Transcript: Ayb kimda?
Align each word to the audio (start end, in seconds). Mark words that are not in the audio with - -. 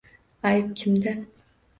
Ayb 0.51 0.71
kimda? 0.79 1.13